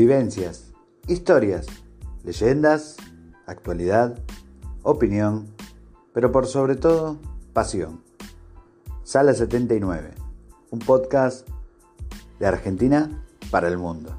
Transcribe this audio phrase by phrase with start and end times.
[0.00, 0.72] Vivencias,
[1.08, 1.66] historias,
[2.24, 2.96] leyendas,
[3.44, 4.18] actualidad,
[4.82, 5.54] opinión,
[6.14, 7.18] pero por sobre todo,
[7.52, 8.02] pasión.
[9.02, 10.12] Sala 79,
[10.70, 11.46] un podcast
[12.38, 14.16] de Argentina para el mundo.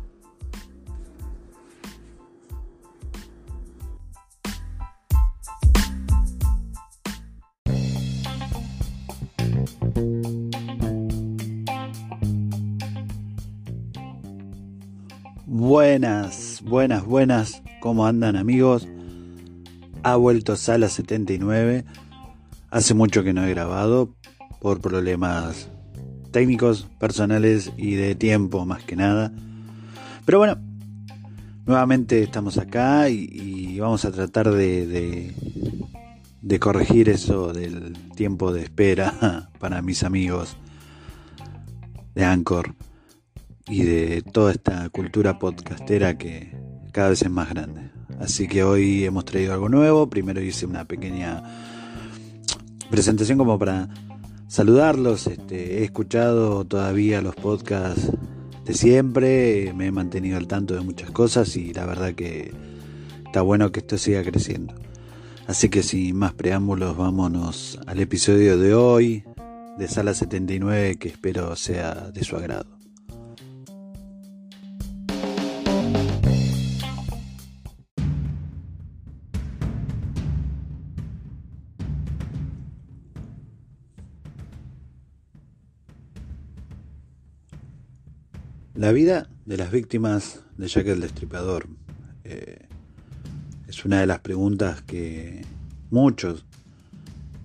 [15.61, 17.61] Buenas, buenas, buenas.
[17.81, 18.87] ¿Cómo andan amigos?
[20.01, 21.85] Ha vuelto Sala 79.
[22.71, 24.15] Hace mucho que no he grabado
[24.59, 25.69] por problemas
[26.31, 29.31] técnicos, personales y de tiempo más que nada.
[30.25, 30.57] Pero bueno,
[31.67, 35.35] nuevamente estamos acá y, vamos a tratar de
[36.59, 40.57] corregir eso del tiempo de espera para mis amigos
[42.15, 42.73] de Anchor
[43.67, 46.55] y de toda esta cultura podcastera que
[46.91, 47.91] cada vez es más grande.
[48.19, 50.09] Así que hoy hemos traído algo nuevo.
[50.09, 51.43] Primero hice una pequeña
[52.89, 53.89] presentación como para
[54.47, 55.27] saludarlos.
[55.27, 58.11] Este, he escuchado todavía los podcasts
[58.65, 62.51] de siempre, me he mantenido al tanto de muchas cosas y la verdad que
[63.25, 64.75] está bueno que esto siga creciendo.
[65.47, 69.23] Así que sin más preámbulos, vámonos al episodio de hoy
[69.79, 72.80] de Sala 79 que espero sea de su agrado.
[88.81, 91.67] La vida de las víctimas de Jack el Destripador
[92.23, 92.65] eh,
[93.67, 95.45] es una de las preguntas que
[95.91, 96.45] muchos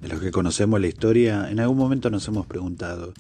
[0.01, 3.13] de los que conocemos la historia en algún momento nos hemos preguntado.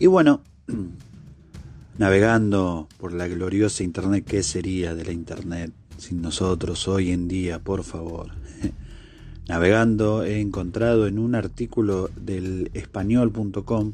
[0.00, 0.40] Y bueno,
[1.98, 7.60] navegando por la gloriosa Internet, ¿qué sería de la Internet sin nosotros hoy en día,
[7.60, 8.32] por favor?
[9.48, 13.92] Navegando he encontrado en un artículo del español.com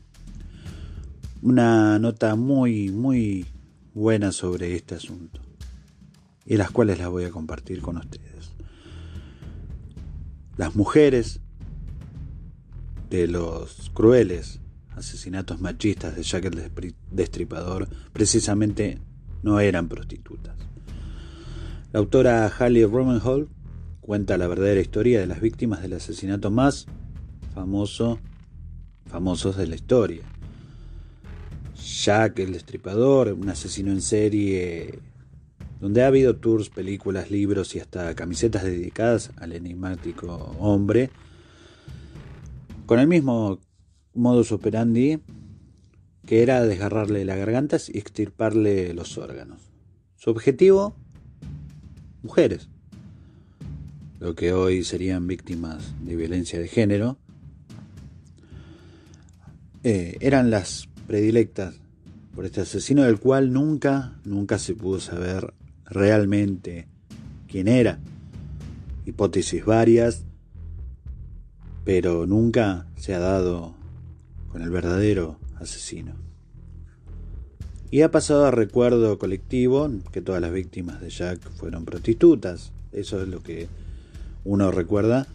[1.42, 3.46] una nota muy, muy
[3.94, 5.40] buena sobre este asunto
[6.44, 8.52] y las cuales las voy a compartir con ustedes.
[10.56, 11.40] Las mujeres
[13.08, 14.60] de los crueles
[14.96, 18.98] asesinatos machistas de Jack el Destripador precisamente
[19.42, 20.56] no eran prostitutas.
[21.92, 23.48] La autora Hallie Romenhall
[24.00, 26.86] cuenta la verdadera historia de las víctimas del asesinato más
[27.54, 28.18] famoso
[29.06, 30.22] famosos de la historia.
[31.80, 34.98] Jack el Destripador, un asesino en serie,
[35.80, 41.10] donde ha habido tours, películas, libros y hasta camisetas dedicadas al enigmático hombre,
[42.86, 43.58] con el mismo
[44.14, 45.20] modus operandi
[46.26, 49.72] que era desgarrarle las gargantas y extirparle los órganos.
[50.16, 50.94] Su objetivo,
[52.22, 52.68] mujeres,
[54.20, 57.16] lo que hoy serían víctimas de violencia de género,
[59.82, 61.74] eh, eran las predilectas
[62.36, 65.52] por este asesino del cual nunca, nunca se pudo saber
[65.84, 66.86] realmente
[67.48, 67.98] quién era.
[69.04, 70.22] Hipótesis varias,
[71.82, 73.74] pero nunca se ha dado
[74.52, 76.12] con el verdadero asesino.
[77.90, 82.70] Y ha pasado a recuerdo colectivo que todas las víctimas de Jack fueron prostitutas.
[82.92, 83.66] Eso es lo que
[84.44, 85.26] uno recuerda,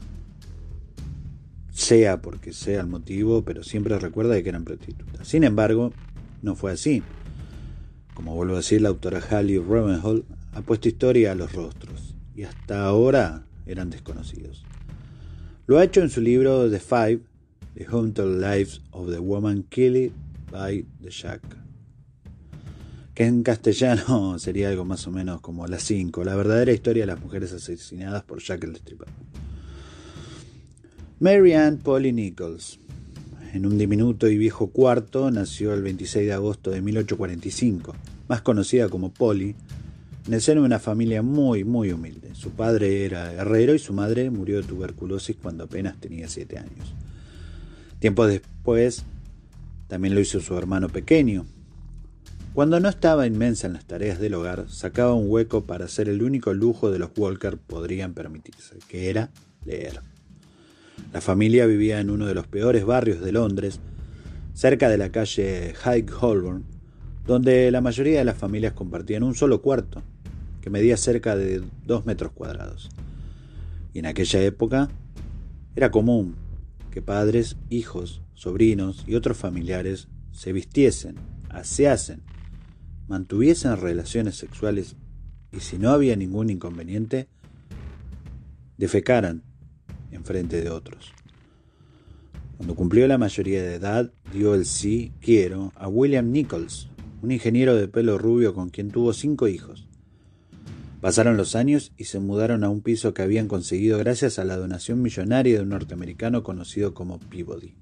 [1.76, 5.28] sea porque sea el motivo, pero siempre recuerda que eran prostitutas.
[5.28, 5.92] Sin embargo,
[6.42, 7.04] no fue así.
[8.14, 10.24] Como vuelvo a decir, la autora Hallie Ravenhall
[10.54, 14.64] ha puesto historia a los rostros y hasta ahora eran desconocidos.
[15.68, 17.20] Lo ha hecho en su libro The Five,
[17.74, 20.14] The Haunted Lives of the Woman Killed
[20.50, 21.42] by the Jack,
[23.14, 27.08] que en castellano sería algo más o menos como Las Cinco, la verdadera historia de
[27.08, 29.25] las mujeres asesinadas por Jack el Destripador.
[31.18, 32.78] Mary Ann Polly Nichols,
[33.54, 37.96] en un diminuto y viejo cuarto, nació el 26 de agosto de 1845,
[38.28, 39.56] más conocida como Polly,
[40.28, 42.36] en el seno de una familia muy, muy humilde.
[42.36, 46.94] Su padre era herrero y su madre murió de tuberculosis cuando apenas tenía siete años.
[48.00, 49.04] Tiempo después,
[49.88, 51.46] también lo hizo su hermano pequeño.
[52.54, 56.22] Cuando no estaba inmensa en las tareas del hogar, sacaba un hueco para hacer el
[56.24, 59.30] único lujo de los Walker podrían permitirse, que era
[59.64, 60.02] leer.
[61.14, 63.80] La familia vivía en uno de los peores barrios de Londres,
[64.54, 66.66] cerca de la calle High Holborn,
[67.26, 70.04] donde la mayoría de las familias compartían un solo cuarto,
[70.62, 72.90] que medía cerca de dos metros cuadrados.
[73.94, 74.90] Y en aquella época
[75.76, 76.36] era común
[76.92, 81.16] que padres, hijos, sobrinos y otros familiares se vistiesen,
[81.50, 82.24] aseasen,
[83.08, 84.96] mantuviesen relaciones sexuales
[85.52, 87.30] y si no había ningún inconveniente,
[88.78, 89.44] defecaran
[90.16, 91.14] en frente de otros.
[92.58, 96.90] Cuando cumplió la mayoría de edad, dio el sí quiero a William Nichols,
[97.22, 99.88] un ingeniero de pelo rubio con quien tuvo cinco hijos.
[101.02, 104.58] Pasaron los años y se mudaron a un piso que habían conseguido gracias a la
[104.58, 107.76] donación millonaria de un norteamericano conocido como Peabody.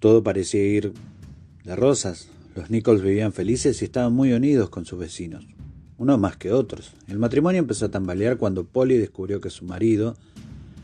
[0.00, 0.92] Todo parecía ir
[1.64, 2.28] de rosas.
[2.56, 5.46] Los Nichols vivían felices y estaban muy unidos con sus vecinos
[6.02, 6.94] unos más que otros.
[7.06, 10.16] El matrimonio empezó a tambalear cuando Polly descubrió que su marido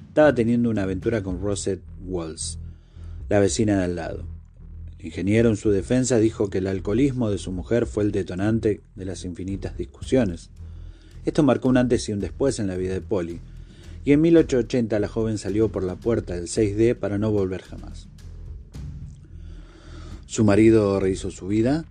[0.07, 2.61] estaba teniendo una aventura con Rosette Walls,
[3.29, 4.25] la vecina de al lado.
[5.01, 8.81] El ingeniero en su defensa dijo que el alcoholismo de su mujer fue el detonante
[8.95, 10.51] de las infinitas discusiones.
[11.25, 13.41] Esto marcó un antes y un después en la vida de Polly,
[14.05, 18.07] y en 1880 la joven salió por la puerta del 6D para no volver jamás.
[20.27, 21.87] Su marido rehizo su vida,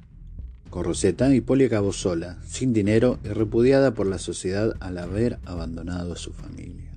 [0.83, 6.13] Rosetta y Polly acabó sola, sin dinero y repudiada por la sociedad al haber abandonado
[6.13, 6.93] a su familia.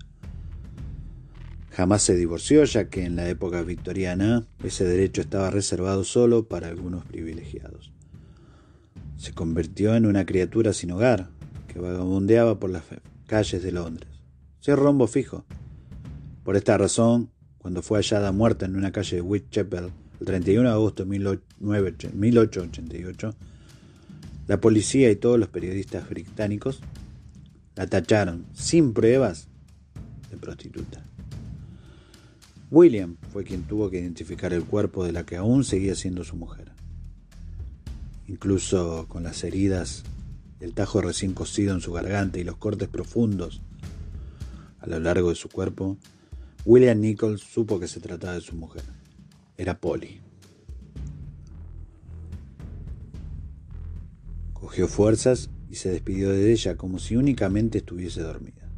[1.71, 6.69] Jamás se divorció ya que en la época victoriana ese derecho estaba reservado solo para
[6.69, 7.93] algunos privilegiados.
[9.17, 11.31] Se convirtió en una criatura sin hogar
[11.69, 12.83] que vagabundeaba por las
[13.27, 14.11] calles de Londres,
[14.61, 15.45] sin rombo fijo.
[16.43, 20.75] Por esta razón, cuando fue hallada muerta en una calle de Whitechapel el 31 de
[20.75, 23.35] agosto de 1888,
[24.51, 26.81] la policía y todos los periodistas británicos
[27.77, 29.47] la tacharon sin pruebas
[30.29, 31.05] de prostituta.
[32.69, 36.35] William fue quien tuvo que identificar el cuerpo de la que aún seguía siendo su
[36.35, 36.73] mujer.
[38.27, 40.03] Incluso con las heridas,
[40.59, 43.61] el tajo recién cosido en su garganta y los cortes profundos
[44.81, 45.97] a lo largo de su cuerpo,
[46.65, 48.83] William Nichols supo que se trataba de su mujer.
[49.57, 50.30] Era Polly.
[54.61, 58.69] Cogió fuerzas y se despidió de ella como si únicamente estuviese dormida.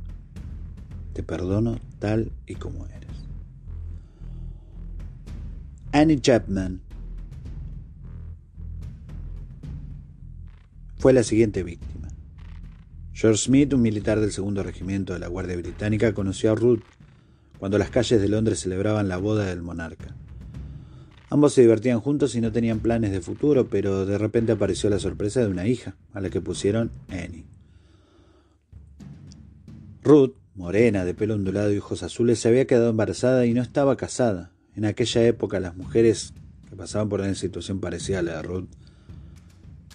[1.12, 3.10] Te perdono tal y como eres.
[5.92, 6.80] Annie Chapman
[10.96, 12.08] fue la siguiente víctima.
[13.12, 16.82] George Smith, un militar del segundo regimiento de la Guardia Británica, conoció a Ruth
[17.58, 20.16] cuando las calles de Londres celebraban la boda del monarca.
[21.32, 24.98] Ambos se divertían juntos y no tenían planes de futuro, pero de repente apareció la
[24.98, 27.46] sorpresa de una hija, a la que pusieron Annie.
[30.02, 33.96] Ruth, morena, de pelo ondulado y ojos azules, se había quedado embarazada y no estaba
[33.96, 34.50] casada.
[34.76, 36.34] En aquella época las mujeres
[36.68, 38.68] que pasaban por una situación parecida a la de Ruth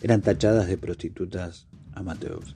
[0.01, 2.55] eran tachadas de prostitutas amateurs.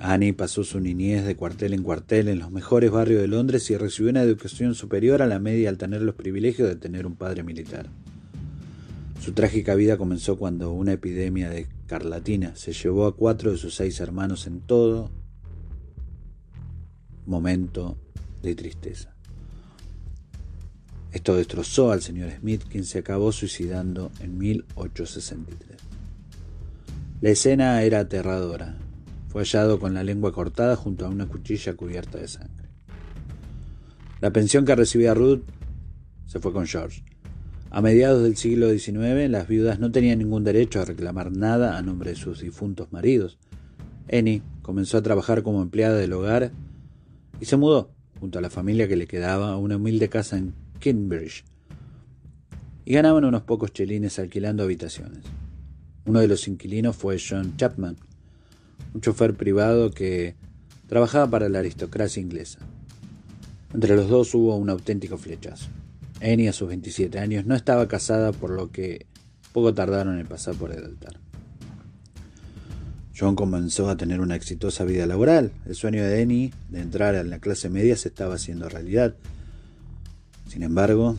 [0.00, 3.76] Annie pasó su niñez de cuartel en cuartel en los mejores barrios de Londres y
[3.76, 7.42] recibió una educación superior a la media al tener los privilegios de tener un padre
[7.42, 7.90] militar.
[9.20, 13.74] Su trágica vida comenzó cuando una epidemia de carlatina se llevó a cuatro de sus
[13.74, 15.10] seis hermanos en todo
[17.26, 17.98] momento
[18.40, 19.16] de tristeza.
[21.10, 25.80] Esto destrozó al señor Smith, quien se acabó suicidando en 1863.
[27.20, 28.76] La escena era aterradora.
[29.28, 32.68] Fue hallado con la lengua cortada junto a una cuchilla cubierta de sangre.
[34.20, 35.42] La pensión que recibía Ruth
[36.26, 37.04] se fue con George.
[37.70, 41.82] A mediados del siglo XIX, las viudas no tenían ningún derecho a reclamar nada a
[41.82, 43.38] nombre de sus difuntos maridos.
[44.10, 46.50] Annie comenzó a trabajar como empleada del hogar
[47.40, 50.54] y se mudó, junto a la familia que le quedaba, a una humilde casa en
[50.80, 51.44] Cambridge.
[52.86, 55.24] Y ganaban unos pocos chelines alquilando habitaciones.
[56.06, 57.98] Uno de los inquilinos fue John Chapman,
[58.94, 60.34] un chofer privado que
[60.86, 62.58] trabajaba para la aristocracia inglesa.
[63.74, 65.68] Entre los dos hubo un auténtico flechazo.
[66.20, 69.06] Annie, a sus 27 años, no estaba casada, por lo que
[69.52, 71.18] poco tardaron en pasar por el altar.
[73.16, 75.50] John comenzó a tener una exitosa vida laboral.
[75.66, 79.16] El sueño de Annie de entrar en la clase media se estaba haciendo realidad.
[80.48, 81.16] Sin embargo,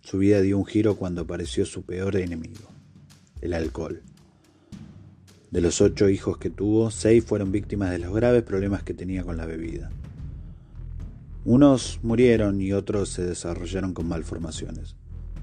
[0.00, 2.68] su vida dio un giro cuando apareció su peor enemigo,
[3.40, 4.02] el alcohol.
[5.52, 9.22] De los ocho hijos que tuvo, seis fueron víctimas de los graves problemas que tenía
[9.22, 9.90] con la bebida.
[11.44, 14.96] Unos murieron y otros se desarrollaron con malformaciones.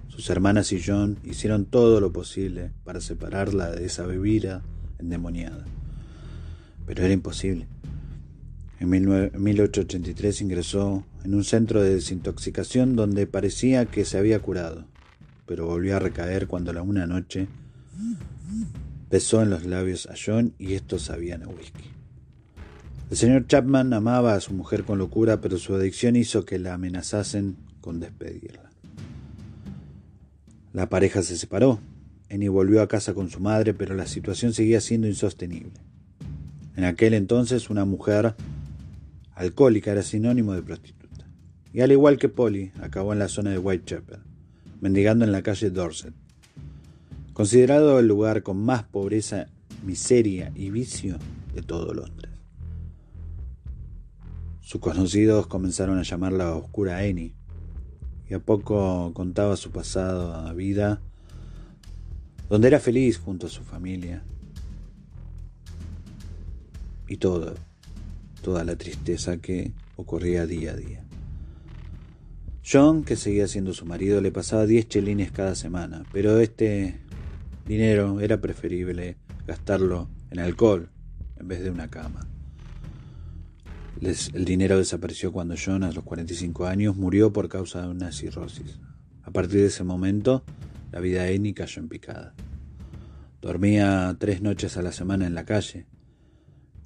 [0.08, 4.64] Sus hermanas y John hicieron todo lo posible para separarla de esa bebida
[4.98, 5.64] endemoniada.
[6.88, 7.68] Pero era imposible.
[8.80, 14.86] En 1883 ingresó en un centro de desintoxicación donde parecía que se había curado,
[15.46, 17.48] pero volvió a recaer cuando la una noche
[19.10, 21.90] besó en los labios a John y estos sabían a whisky.
[23.10, 26.76] El señor Chapman amaba a su mujer con locura, pero su adicción hizo que la
[26.76, 28.70] amenazasen con despedirla.
[30.74, 31.80] La pareja se separó.
[32.30, 35.74] Annie volvió a casa con su madre, pero la situación seguía siendo insostenible.
[36.76, 38.36] En aquel entonces una mujer
[39.34, 41.26] alcohólica era sinónimo de prostituta.
[41.74, 44.20] Y al igual que Polly, acabó en la zona de Whitechapel,
[44.80, 46.14] mendigando en la calle Dorset.
[47.40, 49.48] Considerado el lugar con más pobreza,
[49.86, 51.18] miseria y vicio
[51.54, 52.34] de todo Londres.
[54.60, 57.34] Sus conocidos comenzaron a llamarla Oscura Annie,
[58.30, 61.02] y a poco contaba su pasado vida,
[62.50, 64.22] donde era feliz junto a su familia,
[67.08, 67.56] y todo,
[68.42, 71.06] toda la tristeza que ocurría día a día.
[72.70, 77.08] John, que seguía siendo su marido, le pasaba diez chelines cada semana, pero este
[77.70, 79.16] dinero era preferible
[79.48, 80.90] gastarlo en alcohol
[81.38, 82.28] en vez de una cama
[84.02, 88.80] el dinero desapareció cuando John, a los 45 años, murió por causa de una cirrosis.
[89.24, 90.44] A partir de ese momento,
[90.92, 92.34] la vida de Annie cayó en picada.
[93.42, 95.86] Dormía tres noches a la semana en la calle.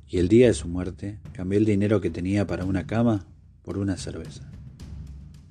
[0.07, 3.27] Y el día de su muerte, cambió el dinero que tenía para una cama
[3.61, 4.49] por una cerveza.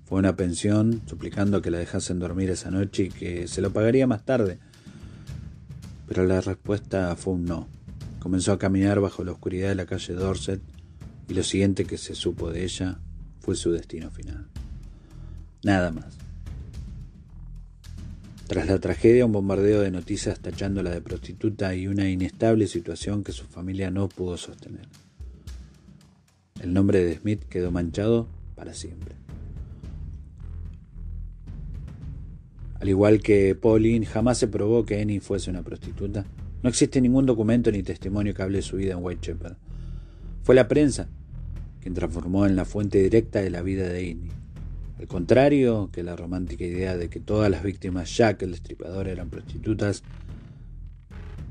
[0.05, 3.73] Fue a una pensión suplicando que la dejasen dormir esa noche y que se lo
[3.73, 4.59] pagaría más tarde.
[6.15, 7.69] Pero la respuesta fue un no.
[8.21, 10.61] Comenzó a caminar bajo la oscuridad de la calle Dorset
[11.27, 12.99] y lo siguiente que se supo de ella
[13.41, 14.47] fue su destino final.
[15.65, 16.19] Nada más.
[18.47, 23.33] Tras la tragedia, un bombardeo de noticias tachándola de prostituta y una inestable situación que
[23.33, 24.87] su familia no pudo sostener.
[26.61, 29.22] El nombre de Smith quedó manchado para siempre.
[32.83, 36.27] Al igual que Pauline, jamás se probó que Annie fuese una prostituta.
[36.65, 39.55] No existe ningún documento ni testimonio que hable de su vida en Whitechapel.
[40.43, 41.09] Fue la prensa
[41.81, 44.31] quien transformó en la fuente directa de la vida de Indy.
[44.99, 49.31] Al contrario que la romántica idea de que todas las víctimas Jack el destripador eran
[49.31, 50.03] prostitutas,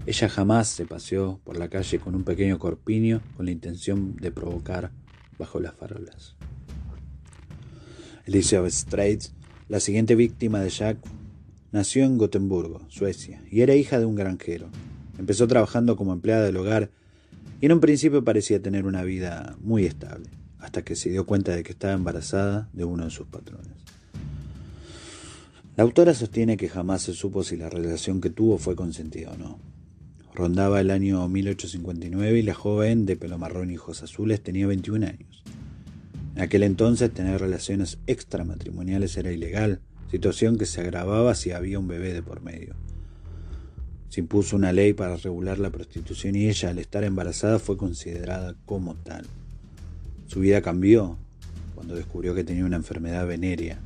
[0.06, 4.32] ella jamás se paseó por la calle con un pequeño corpiño con la intención de
[4.32, 4.92] provocar
[5.40, 6.36] bajo las farolas.
[8.26, 9.34] Elizabeth Straits,
[9.70, 10.98] la siguiente víctima de Jack,
[11.72, 14.70] nació en Gotemburgo, Suecia, y era hija de un granjero.
[15.18, 16.92] Empezó trabajando como empleada del hogar
[17.60, 21.56] y en un principio parecía tener una vida muy estable, hasta que se dio cuenta
[21.56, 23.72] de que estaba embarazada de uno de sus patrones.
[25.78, 29.38] La autora sostiene que jamás se supo si la relación que tuvo fue consentida o
[29.38, 29.60] no.
[30.34, 35.06] Rondaba el año 1859 y la joven de pelo marrón y ojos azules tenía 21
[35.06, 35.44] años.
[36.36, 41.88] En aquel entonces tener relaciones extramatrimoniales era ilegal, situación que se agravaba si había un
[41.88, 42.76] bebé de por medio.
[44.10, 48.56] Se impuso una ley para regular la prostitución y ella, al estar embarazada, fue considerada
[48.66, 49.26] como tal.
[50.28, 51.18] Su vida cambió
[51.76, 53.80] cuando descubrió que tenía una enfermedad venérea.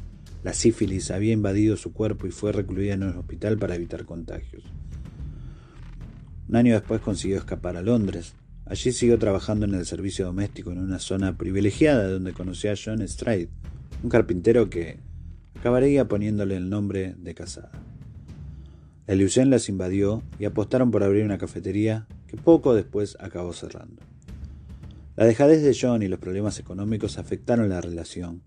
[0.43, 4.63] La sífilis había invadido su cuerpo y fue recluida en un hospital para evitar contagios.
[6.49, 8.33] Un año después consiguió escapar a Londres.
[8.65, 13.07] Allí siguió trabajando en el servicio doméstico en una zona privilegiada donde conoció a John
[13.07, 13.49] Stride,
[14.01, 14.97] un carpintero que
[15.65, 17.71] acabaría poniéndole el nombre de casada.
[19.07, 24.03] La ilusión las invadió y apostaron por abrir una cafetería que poco después acabó cerrando.
[25.15, 28.43] La dejadez de John y los problemas económicos afectaron la relación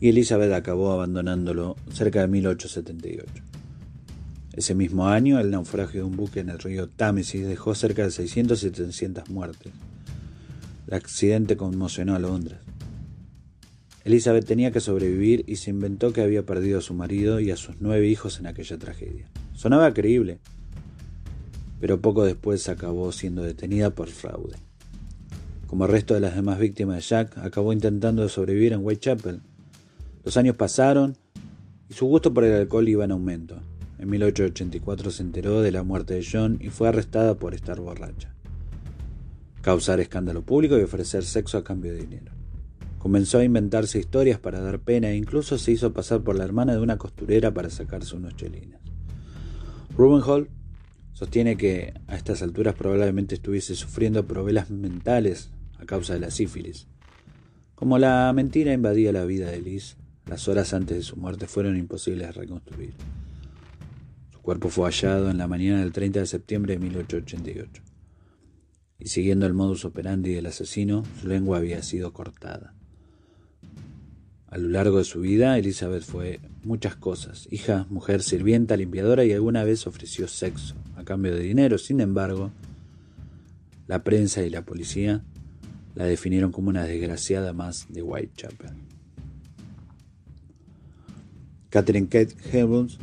[0.00, 3.44] y Elizabeth acabó abandonándolo cerca de 1878.
[4.54, 8.10] Ese mismo año, el naufragio de un buque en el río Támesis dejó cerca de
[8.10, 9.72] 600 y 700 muertes.
[10.88, 12.58] El accidente conmocionó a Londres.
[14.04, 17.56] Elizabeth tenía que sobrevivir y se inventó que había perdido a su marido y a
[17.56, 19.26] sus nueve hijos en aquella tragedia.
[19.54, 20.38] Sonaba creíble,
[21.80, 24.56] pero poco después acabó siendo detenida por fraude.
[25.66, 29.42] Como el resto de las demás víctimas de Jack, acabó intentando sobrevivir en Whitechapel.
[30.24, 31.16] Los años pasaron
[31.90, 33.60] y su gusto por el alcohol iba en aumento.
[33.98, 38.32] En 1884 se enteró de la muerte de John y fue arrestada por estar borracha,
[39.60, 42.37] causar escándalo público y ofrecer sexo a cambio de dinero.
[42.98, 46.72] Comenzó a inventarse historias para dar pena e incluso se hizo pasar por la hermana
[46.72, 48.80] de una costurera para sacarse unos chelinas.
[49.96, 50.48] Ruben Hall
[51.12, 56.86] sostiene que a estas alturas probablemente estuviese sufriendo problemas mentales a causa de la sífilis.
[57.74, 61.76] Como la mentira invadía la vida de Liz, las horas antes de su muerte fueron
[61.76, 62.94] imposibles de reconstruir.
[64.32, 67.82] Su cuerpo fue hallado en la mañana del 30 de septiembre de 1888.
[68.98, 72.74] Y siguiendo el modus operandi del asesino, su lengua había sido cortada.
[74.50, 79.32] A lo largo de su vida, Elizabeth fue muchas cosas, hija, mujer, sirvienta, limpiadora y
[79.32, 81.76] alguna vez ofreció sexo a cambio de dinero.
[81.76, 82.50] Sin embargo,
[83.86, 85.22] la prensa y la policía
[85.94, 88.70] la definieron como una desgraciada más de Whitechapel.
[91.68, 92.98] Catherine Kate Helms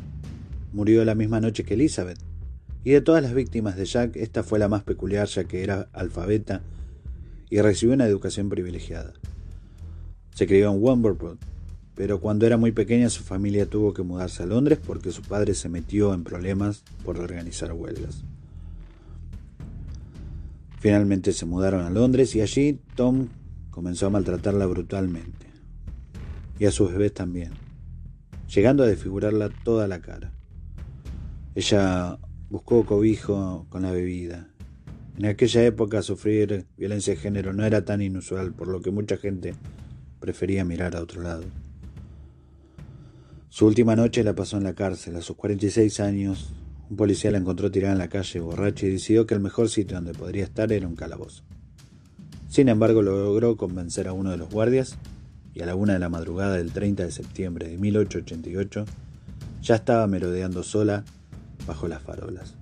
[0.73, 2.17] murió la misma noche que Elizabeth,
[2.83, 5.89] y de todas las víctimas de Jack, esta fue la más peculiar ya que era
[5.93, 6.61] alfabeta
[7.51, 9.13] y recibió una educación privilegiada.
[10.35, 11.39] Se crió en Wimberport,
[11.95, 15.53] pero cuando era muy pequeña su familia tuvo que mudarse a Londres porque su padre
[15.53, 18.25] se metió en problemas por organizar huelgas.
[20.81, 23.29] Finalmente se mudaron a Londres y allí Tom
[23.71, 25.47] comenzó a maltratarla brutalmente.
[26.59, 27.51] Y a sus bebés también,
[28.53, 30.33] llegando a desfigurarla toda la cara.
[31.55, 34.49] Ella buscó cobijo con la bebida.
[35.17, 39.15] En aquella época sufrir violencia de género no era tan inusual, por lo que mucha
[39.15, 39.53] gente
[40.19, 41.43] prefería mirar a otro lado.
[43.49, 45.15] Su última noche la pasó en la cárcel.
[45.15, 46.53] A sus 46 años,
[46.89, 49.95] un policía la encontró tirada en la calle, borracha, y decidió que el mejor sitio
[49.95, 51.43] donde podría estar era un calabozo.
[52.49, 54.97] Sin embargo, logró convencer a uno de los guardias
[55.53, 58.85] y a la una de la madrugada del 30 de septiembre de 1888
[59.61, 61.03] ya estaba merodeando sola
[61.65, 62.55] bajo las farolas.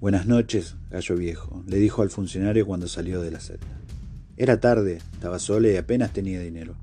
[0.00, 3.79] Buenas noches, gallo viejo, le dijo al funcionario cuando salió de la celda.
[4.40, 6.74] Era tarde, estaba sola y apenas tenía dinero,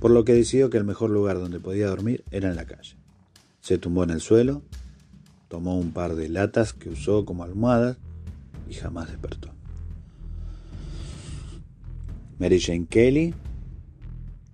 [0.00, 2.96] por lo que decidió que el mejor lugar donde podía dormir era en la calle.
[3.60, 4.60] Se tumbó en el suelo,
[5.46, 7.98] tomó un par de latas que usó como almohadas
[8.68, 9.52] y jamás despertó.
[12.40, 13.32] Mary Jane Kelly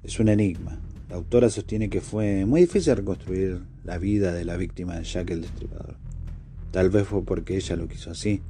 [0.03, 0.79] es un enigma.
[1.09, 5.31] La autora sostiene que fue muy difícil reconstruir la vida de la víctima de Jack
[5.31, 5.97] el Destripador.
[6.73, 8.43] Tal vez fue porque ella lo quiso así,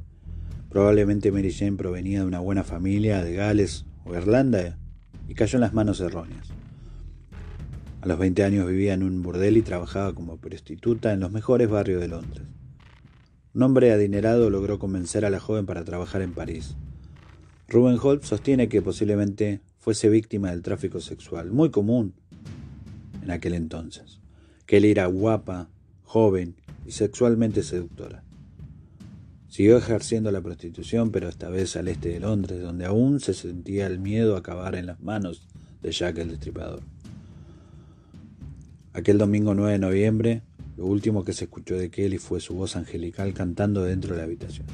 [0.77, 4.77] Probablemente Mary Jane provenía de una buena familia de Gales o Irlanda
[5.27, 6.49] y cayó en las manos erróneas.
[8.03, 11.71] A los 20 años vivía en un burdel y trabajaba como prostituta en los mejores
[11.71, 12.45] barrios de Londres.
[13.55, 16.77] Un hombre adinerado logró convencer a la joven para trabajar en París.
[17.69, 22.13] Ruben Holt sostiene que posiblemente fuese víctima del tráfico sexual, muy común
[23.23, 24.21] en aquel entonces,
[24.67, 25.71] que él era guapa,
[26.03, 28.26] joven y sexualmente seductora.
[29.57, 33.87] Siguió ejerciendo la prostitución, pero esta vez al este de Londres, donde aún se sentía
[33.87, 35.49] el miedo a acabar en las manos
[35.81, 36.81] de Jack el Destripador.
[38.93, 40.43] Aquel domingo 9 de noviembre,
[40.77, 44.25] lo último que se escuchó de Kelly fue su voz angelical cantando dentro de la
[44.25, 44.67] habitación.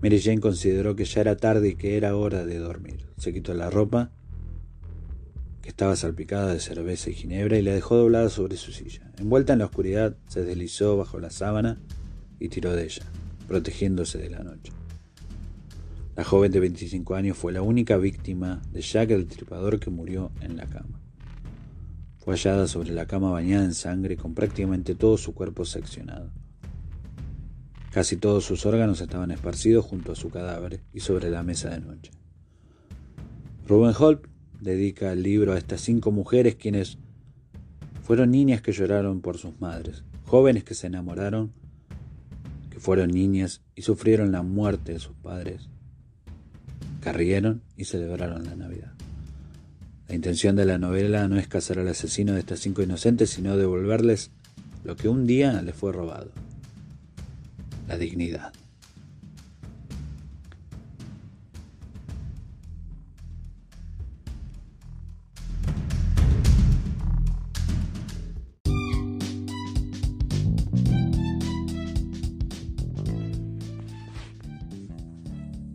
[0.00, 3.08] Mary Jane consideró que ya era tarde y que era hora de dormir.
[3.16, 4.12] Se quitó la ropa,
[5.62, 9.10] que estaba salpicada de cerveza y ginebra, y la dejó doblada sobre su silla.
[9.18, 11.80] Envuelta en la oscuridad, se deslizó bajo la sábana
[12.38, 13.02] y tiró de ella
[13.46, 14.72] protegiéndose de la noche.
[16.14, 20.30] La joven de 25 años fue la única víctima de Jack el Tripador que murió
[20.40, 21.00] en la cama.
[22.18, 26.30] Fue hallada sobre la cama bañada en sangre con prácticamente todo su cuerpo seccionado.
[27.90, 31.80] Casi todos sus órganos estaban esparcidos junto a su cadáver y sobre la mesa de
[31.80, 32.10] noche.
[33.66, 34.26] Ruben Holt
[34.60, 36.98] dedica el libro a estas cinco mujeres quienes
[38.02, 41.52] fueron niñas que lloraron por sus madres, jóvenes que se enamoraron
[42.82, 45.68] fueron niñas y sufrieron la muerte de sus padres,
[47.00, 48.92] carrieron y celebraron la Navidad.
[50.08, 53.56] La intención de la novela no es cazar al asesino de estas cinco inocentes, sino
[53.56, 54.32] devolverles
[54.82, 56.32] lo que un día les fue robado.
[57.86, 58.52] La dignidad.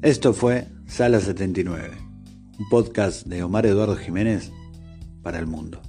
[0.08, 1.92] Esto fue Sala 79,
[2.60, 4.54] un podcast de Omar Eduardo Jiménez
[5.22, 5.82] para el mundo.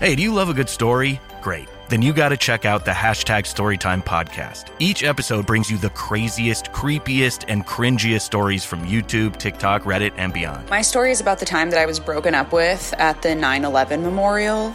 [0.00, 1.20] Hey, do you love a good story?
[1.42, 1.68] Great.
[1.90, 4.70] Then you got to check out the hashtag Storytime podcast.
[4.78, 10.32] Each episode brings you the craziest, creepiest, and cringiest stories from YouTube, TikTok, Reddit, and
[10.32, 10.70] beyond.
[10.70, 13.66] My story is about the time that I was broken up with at the 9
[13.66, 14.74] 11 memorial.